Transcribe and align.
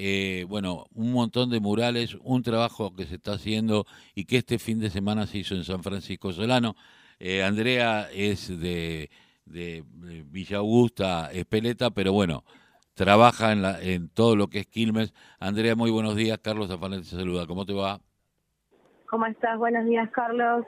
eh, 0.00 0.44
bueno, 0.48 0.86
un 0.94 1.12
montón 1.12 1.50
de 1.50 1.58
murales, 1.58 2.16
un 2.22 2.44
trabajo 2.44 2.94
que 2.94 3.04
se 3.04 3.16
está 3.16 3.32
haciendo 3.32 3.84
y 4.14 4.26
que 4.26 4.36
este 4.36 4.60
fin 4.60 4.78
de 4.78 4.90
semana 4.90 5.26
se 5.26 5.38
hizo 5.38 5.56
en 5.56 5.64
San 5.64 5.82
Francisco 5.82 6.32
Solano. 6.32 6.76
Eh, 7.18 7.42
Andrea 7.42 8.08
es 8.12 8.46
de, 8.60 9.10
de, 9.44 9.82
Villa 10.26 10.58
Augusta, 10.58 11.32
Espeleta, 11.32 11.90
pero 11.90 12.12
bueno, 12.12 12.44
trabaja 12.94 13.50
en, 13.50 13.62
la, 13.62 13.82
en 13.82 14.08
todo 14.08 14.36
lo 14.36 14.46
que 14.46 14.60
es 14.60 14.66
Quilmes. 14.68 15.12
Andrea, 15.40 15.74
muy 15.74 15.90
buenos 15.90 16.14
días. 16.14 16.38
Carlos 16.38 16.68
Zafanel 16.68 17.00
te 17.00 17.16
saluda. 17.16 17.48
¿Cómo 17.48 17.66
te 17.66 17.72
va? 17.72 17.98
¿Cómo 19.10 19.26
estás? 19.26 19.58
Buenos 19.58 19.84
días, 19.84 20.08
Carlos. 20.12 20.64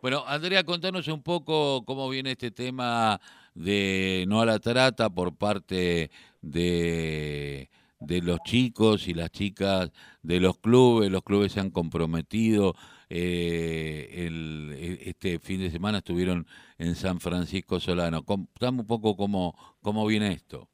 Bueno, 0.00 0.22
Andrea, 0.24 0.62
contanos 0.62 1.08
un 1.08 1.24
poco 1.24 1.84
cómo 1.84 2.08
viene 2.08 2.30
este 2.30 2.52
tema 2.52 3.20
de 3.54 4.24
no 4.28 4.40
a 4.40 4.46
la 4.46 4.60
trata 4.60 5.10
por 5.10 5.34
parte 5.36 6.12
de, 6.42 7.68
de 8.00 8.22
los 8.22 8.40
chicos 8.40 9.08
y 9.08 9.14
las 9.14 9.30
chicas 9.30 9.90
de 10.22 10.40
los 10.40 10.58
clubes. 10.58 11.10
Los 11.10 11.22
clubes 11.22 11.52
se 11.52 11.60
han 11.60 11.70
comprometido. 11.70 12.74
Eh, 13.10 14.26
el, 14.26 14.74
e, 14.76 15.10
este 15.10 15.38
fin 15.38 15.60
de 15.60 15.70
semana 15.70 15.98
estuvieron 15.98 16.46
en 16.78 16.94
San 16.94 17.20
Francisco 17.20 17.80
Solano. 17.80 18.24
Contame 18.24 18.80
un 18.80 18.86
poco 18.86 19.16
cómo, 19.16 19.54
cómo 19.82 20.06
viene 20.06 20.32
esto. 20.32 20.68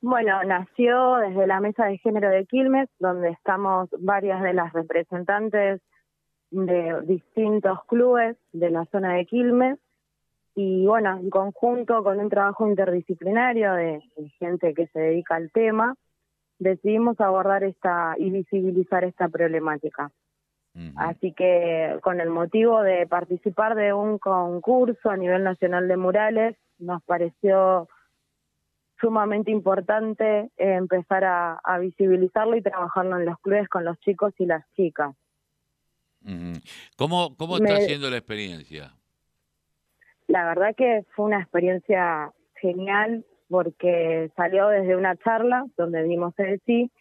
Bueno, 0.00 0.44
nació 0.44 1.16
desde 1.16 1.46
la 1.46 1.60
Mesa 1.60 1.86
de 1.86 1.98
Género 1.98 2.30
de 2.30 2.46
Quilmes, 2.46 2.88
donde 3.00 3.30
estamos 3.30 3.88
varias 3.98 4.42
de 4.42 4.54
las 4.54 4.72
representantes 4.72 5.80
de 6.50 7.02
distintos 7.02 7.84
clubes 7.86 8.36
de 8.52 8.70
la 8.70 8.84
zona 8.86 9.14
de 9.14 9.26
Quilmes 9.26 9.78
y 10.60 10.84
bueno, 10.86 11.16
en 11.16 11.30
conjunto 11.30 12.02
con 12.02 12.18
un 12.18 12.28
trabajo 12.28 12.66
interdisciplinario 12.66 13.74
de, 13.74 14.02
gente 14.40 14.74
que 14.74 14.88
se 14.88 14.98
dedica 14.98 15.36
al 15.36 15.52
tema, 15.52 15.94
decidimos 16.58 17.20
abordar 17.20 17.62
esta 17.62 18.16
y 18.18 18.30
visibilizar 18.30 19.04
esta 19.04 19.28
problemática. 19.28 20.10
Así 20.96 21.32
que 21.32 21.98
con 22.02 22.20
el 22.20 22.30
motivo 22.30 22.82
de 22.82 23.06
participar 23.06 23.76
de 23.76 23.92
un 23.92 24.18
concurso 24.18 25.10
a 25.10 25.16
nivel 25.16 25.44
nacional 25.44 25.86
de 25.86 25.96
murales, 25.96 26.56
nos 26.78 27.04
pareció 27.04 27.88
sumamente 29.00 29.52
importante 29.52 30.50
empezar 30.56 31.22
a, 31.24 31.78
visibilizarlo 31.78 32.56
y 32.56 32.62
trabajarlo 32.62 33.16
en 33.16 33.26
los 33.26 33.38
clubes 33.38 33.68
con 33.68 33.84
los 33.84 33.96
chicos 34.00 34.34
y 34.38 34.46
las 34.46 34.64
chicas. 34.74 35.14
¿Cómo, 36.96 37.36
cómo 37.36 37.58
está 37.58 37.76
siendo 37.76 38.10
la 38.10 38.16
experiencia? 38.16 38.97
La 40.28 40.44
verdad 40.44 40.74
que 40.76 41.04
fue 41.16 41.24
una 41.24 41.40
experiencia 41.40 42.32
genial 42.56 43.24
porque 43.48 44.30
salió 44.36 44.68
desde 44.68 44.94
una 44.94 45.16
charla 45.16 45.64
donde 45.78 46.02
dimos 46.04 46.34
el 46.38 46.60
sí, 46.66 46.92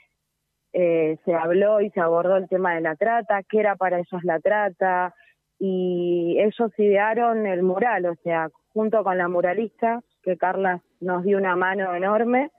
eh, 0.71 1.17
se 1.25 1.35
habló 1.35 1.81
y 1.81 1.89
se 1.89 1.99
abordó 1.99 2.37
el 2.37 2.47
tema 2.47 2.75
de 2.75 2.81
la 2.81 2.95
trata, 2.95 3.43
qué 3.43 3.59
era 3.59 3.75
para 3.75 3.99
ellos 3.99 4.23
la 4.23 4.39
trata, 4.39 5.13
y 5.59 6.37
ellos 6.39 6.71
idearon 6.77 7.45
el 7.45 7.63
mural, 7.63 8.05
o 8.05 8.15
sea, 8.23 8.49
junto 8.73 9.03
con 9.03 9.17
la 9.17 9.27
muralista, 9.27 10.01
que 10.23 10.37
Carla 10.37 10.81
nos 11.01 11.23
dio 11.23 11.37
una 11.37 11.57
mano 11.57 11.93
enorme, 11.95 12.51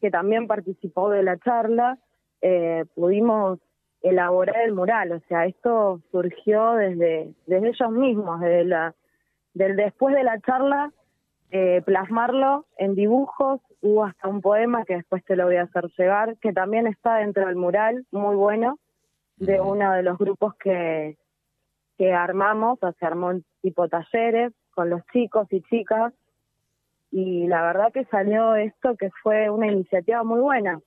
que 0.00 0.10
también 0.10 0.48
participó 0.48 1.10
de 1.10 1.22
la 1.22 1.38
charla, 1.38 1.98
eh, 2.40 2.84
pudimos 2.96 3.60
elaborar 4.02 4.62
el 4.62 4.72
mural, 4.72 5.12
o 5.12 5.20
sea, 5.28 5.46
esto 5.46 6.00
surgió 6.10 6.72
desde, 6.72 7.32
desde 7.46 7.68
ellos 7.68 7.90
mismos, 7.92 8.40
desde 8.40 8.64
la, 8.64 8.94
del 9.54 9.76
después 9.76 10.14
de 10.14 10.24
la 10.24 10.40
charla, 10.40 10.92
eh, 11.50 11.82
plasmarlo 11.84 12.66
en 12.76 12.94
dibujos, 12.94 13.60
hubo 13.80 14.04
hasta 14.04 14.28
un 14.28 14.40
poema 14.40 14.84
que 14.84 14.96
después 14.96 15.24
te 15.24 15.36
lo 15.36 15.46
voy 15.46 15.56
a 15.56 15.62
hacer 15.62 15.90
llegar, 15.98 16.36
que 16.38 16.52
también 16.52 16.86
está 16.86 17.16
dentro 17.16 17.46
del 17.46 17.56
mural, 17.56 18.06
muy 18.10 18.36
bueno, 18.36 18.78
de 19.36 19.60
uno 19.60 19.92
de 19.92 20.02
los 20.02 20.18
grupos 20.18 20.54
que, 20.56 21.16
que 21.98 22.12
armamos, 22.12 22.74
o 22.74 22.80
sea, 22.80 22.92
se 22.98 23.06
armó 23.06 23.32
tipo 23.62 23.88
talleres 23.88 24.52
con 24.72 24.90
los 24.90 25.02
chicos 25.12 25.48
y 25.50 25.62
chicas, 25.62 26.12
y 27.10 27.46
la 27.46 27.62
verdad 27.62 27.92
que 27.92 28.04
salió 28.04 28.54
esto 28.54 28.96
que 28.96 29.10
fue 29.22 29.50
una 29.50 29.66
iniciativa 29.66 30.22
muy 30.22 30.40
buena. 30.40 30.80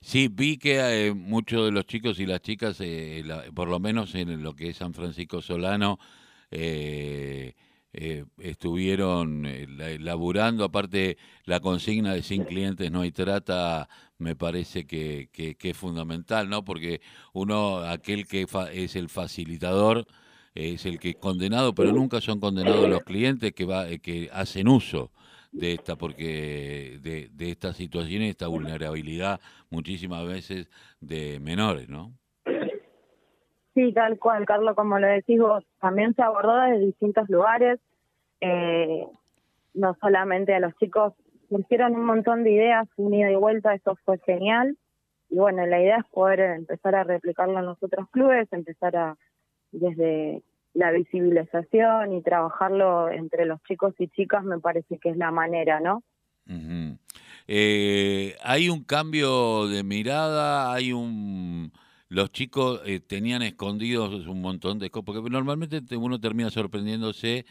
Sí, 0.00 0.28
vi 0.28 0.58
que 0.58 1.08
eh, 1.08 1.14
muchos 1.14 1.66
de 1.66 1.72
los 1.72 1.86
chicos 1.86 2.18
y 2.18 2.26
las 2.26 2.40
chicas, 2.40 2.80
eh, 2.80 3.22
por 3.54 3.68
lo 3.68 3.78
menos 3.78 4.14
en 4.14 4.42
lo 4.42 4.54
que 4.54 4.70
es 4.70 4.78
San 4.78 4.94
Francisco 4.94 5.40
Solano, 5.40 5.98
eh, 6.50 7.54
eh, 7.92 8.24
estuvieron 8.38 9.44
eh, 9.46 9.66
laburando, 9.98 10.64
aparte 10.64 11.18
la 11.44 11.58
consigna 11.58 12.14
de 12.14 12.22
sin 12.22 12.44
clientes 12.44 12.90
no 12.90 13.00
hay 13.00 13.10
trata, 13.10 13.88
me 14.18 14.36
parece 14.36 14.86
que, 14.86 15.28
que, 15.32 15.56
es 15.60 15.76
fundamental, 15.76 16.48
¿no? 16.48 16.64
Porque 16.64 17.00
uno, 17.32 17.78
aquel 17.78 18.26
que 18.28 18.46
es 18.72 18.96
el 18.96 19.08
facilitador, 19.08 20.06
es 20.54 20.86
el 20.86 20.98
que 21.00 21.10
es 21.10 21.16
condenado, 21.16 21.74
pero 21.74 21.92
nunca 21.92 22.20
son 22.20 22.38
condenados 22.40 22.88
los 22.88 23.02
clientes 23.02 23.52
que, 23.52 23.64
va, 23.64 23.86
que 23.98 24.28
hacen 24.32 24.68
uso 24.68 25.10
de 25.52 25.72
esta 25.74 25.96
porque 25.96 26.98
de, 27.02 27.28
de 27.32 27.50
esta 27.50 27.72
situación 27.72 28.22
y 28.22 28.28
esta 28.28 28.46
vulnerabilidad 28.46 29.40
muchísimas 29.68 30.26
veces 30.26 30.68
de 31.00 31.40
menores, 31.40 31.88
¿no? 31.88 32.19
Sí, 33.74 33.92
tal 33.92 34.18
cual, 34.18 34.46
Carlos, 34.46 34.74
como 34.74 34.98
lo 34.98 35.06
decís 35.06 35.38
vos, 35.38 35.64
también 35.80 36.14
se 36.14 36.22
abordó 36.22 36.56
desde 36.56 36.86
distintos 36.86 37.28
lugares, 37.28 37.78
eh, 38.40 39.06
no 39.74 39.96
solamente 40.00 40.54
a 40.54 40.60
los 40.60 40.74
chicos, 40.76 41.14
surgieron 41.48 41.94
un 41.94 42.04
montón 42.04 42.42
de 42.42 42.50
ideas, 42.50 42.88
un 42.96 43.14
ida 43.14 43.30
y 43.30 43.36
vuelta, 43.36 43.74
eso 43.74 43.96
fue 44.04 44.18
genial, 44.26 44.76
y 45.28 45.36
bueno, 45.36 45.64
la 45.66 45.80
idea 45.80 45.98
es 45.98 46.06
poder 46.06 46.40
empezar 46.40 46.96
a 46.96 47.04
replicarlo 47.04 47.60
en 47.60 47.66
los 47.66 47.80
otros 47.80 48.08
clubes, 48.10 48.48
empezar 48.52 48.96
a, 48.96 49.16
desde 49.70 50.42
la 50.74 50.90
visibilización 50.90 52.14
y 52.14 52.22
trabajarlo 52.22 53.08
entre 53.10 53.44
los 53.44 53.62
chicos 53.62 53.94
y 53.98 54.08
chicas, 54.08 54.44
me 54.44 54.58
parece 54.58 54.98
que 54.98 55.10
es 55.10 55.16
la 55.16 55.30
manera, 55.30 55.78
¿no? 55.78 56.02
eh, 57.46 58.36
hay 58.42 58.68
un 58.68 58.82
cambio 58.82 59.68
de 59.68 59.84
mirada, 59.84 60.72
hay 60.72 60.92
un 60.92 61.72
los 62.10 62.32
chicos 62.32 62.82
eh, 62.84 62.98
tenían 63.00 63.40
escondidos 63.42 64.26
un 64.26 64.42
montón 64.42 64.80
de 64.80 64.90
cosas, 64.90 65.06
porque 65.06 65.30
normalmente 65.30 65.80
uno 65.96 66.20
termina 66.20 66.50
sorprendiéndose, 66.50 67.46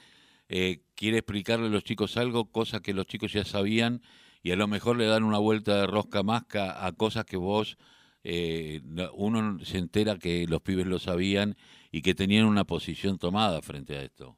eh, 0.50 0.82
quiere 0.96 1.20
explicarle 1.20 1.68
a 1.68 1.70
los 1.70 1.86
chicos 1.86 2.18
algo, 2.18 2.52
cosas 2.52 2.82
que 2.82 2.94
los 2.94 3.08
chicos 3.08 3.32
ya 3.32 3.46
sabían, 3.46 4.02
y 4.44 4.52
a 4.52 4.58
lo 4.58 4.68
mejor 4.68 4.98
le 4.98 5.06
dan 5.06 5.24
una 5.24 5.38
vuelta 5.38 5.80
de 5.80 5.88
rosca 5.88 6.24
masca 6.24 6.86
a 6.86 6.92
cosas 6.92 7.24
que 7.24 7.38
vos, 7.38 7.78
eh, 8.26 8.82
uno 9.14 9.60
se 9.60 9.78
entera 9.78 10.18
que 10.18 10.46
los 10.46 10.62
pibes 10.62 10.86
lo 10.86 11.00
sabían 11.00 11.56
y 11.90 12.02
que 12.02 12.14
tenían 12.14 12.46
una 12.46 12.66
posición 12.66 13.18
tomada 13.18 13.62
frente 13.62 13.96
a 13.96 14.02
esto. 14.02 14.38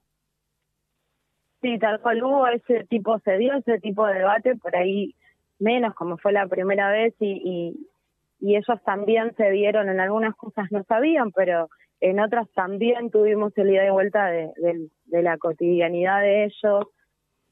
Sí, 1.64 1.80
tal 1.80 2.00
cual 2.00 2.24
hubo 2.24 2.48
ese 2.48 2.86
tipo, 2.86 3.18
se 3.20 3.38
dio 3.40 3.56
ese 3.56 3.80
tipo 3.80 4.06
de 4.06 4.20
debate, 4.20 4.56
por 4.56 4.76
ahí 4.76 5.16
menos 5.58 5.96
como 5.96 6.18
fue 6.18 6.32
la 6.32 6.48
primera 6.48 6.92
vez 6.92 7.16
y, 7.20 7.42
y 7.44 7.88
ellos 8.42 8.82
también 8.86 9.34
se 9.36 9.50
dieron, 9.52 9.90
en 9.90 10.00
algunas 10.00 10.36
cosas 10.36 10.72
no 10.72 10.84
sabían, 10.84 11.32
pero 11.32 11.70
en 12.00 12.20
otras 12.20 12.50
también 12.52 13.12
tuvimos 13.12 13.56
el 13.58 13.70
ida 13.70 13.86
y 13.86 13.92
vuelta 13.92 14.26
de, 14.26 14.52
la 15.06 15.38
cotidianidad 15.38 16.22
de 16.22 16.46
ellos 16.46 16.88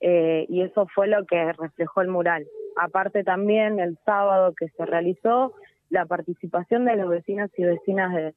eh, 0.01 0.45
y 0.49 0.61
eso 0.63 0.87
fue 0.93 1.07
lo 1.07 1.25
que 1.25 1.53
reflejó 1.53 2.01
el 2.01 2.07
mural. 2.07 2.47
Aparte 2.75 3.23
también 3.23 3.79
el 3.79 3.97
sábado 4.05 4.53
que 4.57 4.69
se 4.69 4.85
realizó, 4.85 5.53
la 5.89 6.05
participación 6.05 6.85
de 6.85 6.95
los 6.95 7.09
vecinos 7.09 7.51
y 7.57 7.63
vecinas 7.63 8.33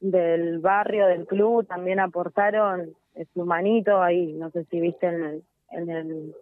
del 0.00 0.58
barrio, 0.60 1.06
del 1.06 1.26
club, 1.26 1.66
también 1.66 1.98
aportaron 1.98 2.94
su 3.34 3.44
manito 3.44 4.00
ahí, 4.00 4.32
no 4.34 4.50
sé 4.50 4.64
si 4.64 4.80
viste 4.80 5.06
en 5.06 5.24
el, 5.24 5.42
en 5.70 5.90
el 5.90 6.34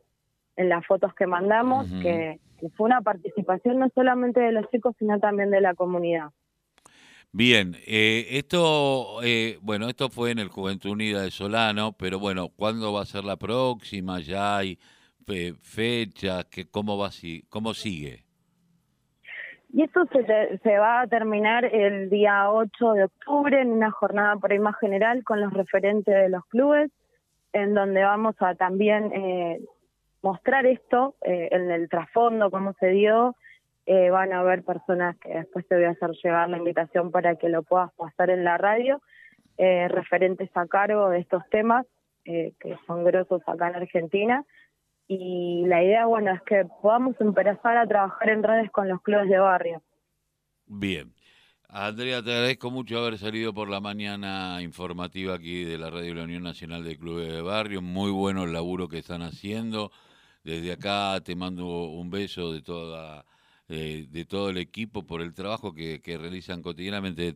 en 0.56 0.68
las 0.68 0.86
fotos 0.86 1.14
que 1.14 1.26
mandamos, 1.26 1.86
que, 2.02 2.40
fue 2.76 2.86
una 2.86 3.02
participación 3.02 3.78
no 3.78 3.88
solamente 3.94 4.40
de 4.40 4.52
los 4.52 4.68
chicos, 4.70 4.94
sino 4.98 5.20
también 5.20 5.50
de 5.50 5.60
la 5.60 5.74
comunidad. 5.74 6.30
Bien, 7.32 7.76
eh, 7.86 8.26
esto, 8.30 9.22
eh, 9.22 9.58
bueno, 9.60 9.88
esto 9.88 10.08
fue 10.08 10.30
en 10.30 10.38
el 10.38 10.48
Juventud 10.48 10.92
Unida 10.92 11.20
de 11.20 11.30
Solano, 11.30 11.92
pero 11.92 12.18
bueno, 12.18 12.48
¿cuándo 12.48 12.94
va 12.94 13.02
a 13.02 13.06
ser 13.06 13.24
la 13.24 13.36
próxima? 13.36 14.20
¿Ya 14.20 14.56
hay 14.56 14.78
fecha? 15.60 16.44
Que, 16.44 16.66
¿Cómo 16.70 16.96
va 16.96 17.10
cómo 17.50 17.74
sigue? 17.74 18.24
Y 19.72 19.82
esto 19.82 20.06
se, 20.10 20.58
se 20.62 20.78
va 20.78 21.02
a 21.02 21.06
terminar 21.06 21.66
el 21.66 22.08
día 22.08 22.50
8 22.50 22.92
de 22.92 23.04
octubre 23.04 23.60
en 23.60 23.72
una 23.72 23.90
jornada 23.90 24.36
por 24.36 24.52
ahí 24.52 24.58
más 24.58 24.78
general 24.78 25.22
con 25.24 25.40
los 25.40 25.52
referentes 25.52 26.14
de 26.14 26.30
los 26.30 26.44
clubes, 26.46 26.90
en 27.52 27.74
donde 27.74 28.02
vamos 28.02 28.36
a 28.40 28.54
también 28.54 29.12
eh, 29.12 29.60
mostrar 30.26 30.66
esto 30.66 31.14
eh, 31.22 31.48
en 31.52 31.70
el 31.70 31.88
trasfondo, 31.88 32.50
cómo 32.50 32.72
se 32.80 32.88
dio. 32.88 33.36
Eh, 33.86 34.10
van 34.10 34.32
a 34.32 34.40
haber 34.40 34.64
personas 34.64 35.16
que 35.18 35.28
después 35.28 35.64
te 35.68 35.76
voy 35.76 35.84
a 35.84 35.90
hacer 35.90 36.10
llegar 36.20 36.48
la 36.48 36.56
invitación 36.56 37.12
para 37.12 37.36
que 37.36 37.48
lo 37.48 37.62
puedas 37.62 37.92
pasar 37.94 38.30
en 38.30 38.42
la 38.42 38.58
radio, 38.58 39.00
eh, 39.56 39.86
referentes 39.86 40.50
a 40.56 40.66
cargo 40.66 41.10
de 41.10 41.20
estos 41.20 41.42
temas 41.50 41.86
que 42.24 42.76
son 42.88 43.04
grosos 43.04 43.40
acá 43.46 43.68
en 43.68 43.76
Argentina. 43.76 44.44
y 45.06 45.64
la 45.66 45.84
idea, 45.84 46.06
bueno, 46.06 46.32
es 46.32 46.42
que 46.42 46.64
podamos 46.82 47.14
empezar 47.20 47.76
a 47.76 47.86
trabajar 47.86 48.28
en 48.30 48.42
redes 48.42 48.68
con 48.72 48.88
los 48.88 49.00
clubes 49.02 49.28
de 49.28 49.38
barrio. 49.38 49.80
Bien. 50.66 51.12
Andrea, 51.68 52.22
te 52.22 52.32
agradezco 52.32 52.72
mucho 52.72 52.98
haber 52.98 53.18
salido 53.18 53.54
por 53.54 53.68
la 53.68 53.80
mañana 53.80 54.60
informativa 54.60 55.34
aquí 55.34 55.62
de 55.62 55.78
la 55.78 55.90
Radio 55.90 56.08
de 56.08 56.14
la 56.14 56.24
Unión 56.24 56.42
Nacional 56.42 56.82
de 56.82 56.98
Clubes 56.98 57.32
de 57.32 57.42
Barrio. 57.42 57.80
Muy 57.80 58.10
bueno 58.10 58.42
el 58.42 58.52
laburo 58.52 58.88
que 58.88 58.98
están 58.98 59.22
haciendo. 59.22 59.92
Desde 60.46 60.70
acá 60.70 61.20
te 61.24 61.34
mando 61.34 61.66
un 61.66 62.08
beso 62.08 62.52
de 62.52 62.62
toda 62.62 63.26
eh, 63.68 64.06
de 64.08 64.24
todo 64.24 64.50
el 64.50 64.58
equipo 64.58 65.04
por 65.04 65.20
el 65.20 65.34
trabajo 65.34 65.74
que, 65.74 66.00
realizan 66.06 66.62
cotidianamente, 66.62 67.34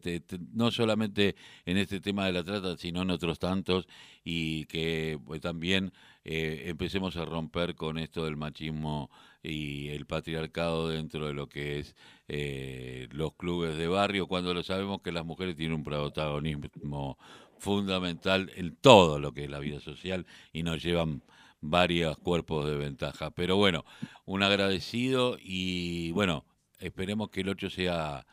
no 0.53 0.71
solamente 0.71 1.35
en 1.67 1.77
este 1.77 1.99
tema 2.01 2.27
de 2.27 2.33
la 2.33 2.45
trata, 2.45 2.77
sino 2.77 3.03
en 3.03 3.11
otros 3.11 3.41
tantos, 3.41 3.89
y 4.23 4.65
que 4.67 5.19
pues, 5.27 5.41
también 5.41 5.93
eh, 6.25 6.65
empecemos 6.67 7.17
a 7.17 7.25
romper 7.25 7.75
con 7.75 7.99
esto 7.99 8.25
del 8.25 8.37
machismo 8.37 9.11
y 9.43 9.89
el 9.89 10.07
patriarcado 10.07 10.89
dentro 10.89 11.27
de 11.27 11.35
lo 11.35 11.49
que 11.49 11.81
es 11.81 11.97
eh, 12.29 13.09
los 13.11 13.35
clubes 13.35 13.77
de 13.77 13.89
barrio, 13.89 14.29
cuando 14.29 14.55
lo 14.55 14.63
sabemos 14.63 15.03
que 15.03 15.11
las 15.11 15.25
mujeres 15.25 15.57
tienen 15.57 15.75
un 15.79 15.83
protagonismo 15.83 17.19
fundamental 17.59 18.53
en 18.55 18.77
todo 18.77 19.19
lo 19.19 19.33
que 19.33 19.45
es 19.45 19.51
la 19.51 19.59
vida 19.59 19.81
social 19.81 20.27
y 20.53 20.63
nos 20.63 20.81
llevan 20.81 21.23
varios 21.61 22.19
cuerpos 22.19 22.69
de 22.69 22.77
ventaja. 22.77 23.31
Pero 23.31 23.57
bueno, 23.57 23.85
un 24.25 24.43
agradecido 24.43 25.37
y 25.41 26.13
bueno, 26.13 26.45
esperemos 26.79 27.31
que 27.31 27.43
el 27.43 27.49
8 27.49 27.71
sea 27.71 28.27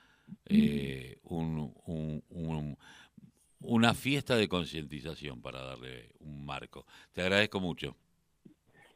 eh, 0.45 1.17
un, 1.23 1.73
una 3.61 3.93
fiesta 3.93 4.35
de 4.35 4.47
concientización 4.47 5.41
para 5.41 5.61
darle 5.61 6.09
un 6.19 6.45
marco. 6.45 6.85
Te 7.13 7.21
agradezco 7.21 7.59
mucho. 7.59 7.95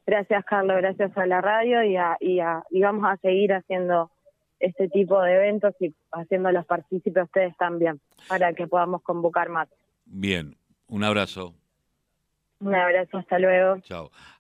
Gracias, 0.06 0.44
Carlos, 0.45 0.77
gracias 0.77 1.16
a 1.18 1.25
la 1.25 1.42
radio 1.42 1.84
y, 1.84 1.98
y, 2.19 2.81
vamos 2.81 3.06
a 3.06 3.18
seguir 3.18 3.54
haciendo 3.54 4.12
este 4.60 4.89
tipo 4.89 5.22
de 5.22 5.36
eventos 5.36 5.75
y 5.80 5.94
haciendo 6.12 6.51
los 6.51 6.66
partícipes 6.66 7.24
ustedes 7.24 7.56
también, 7.57 8.00
para 8.27 8.54
que 8.54 8.68
podamos 8.68 9.04
convocar 9.04 9.50
más. 9.50 9.69
Bien, 10.06 10.56
un 10.88 11.04
abrazo. 11.04 11.54
Un 12.62 12.75
abrazo, 12.75 13.18
hasta 13.18 13.40
luego. 13.40 13.80
Chao. 13.81 14.12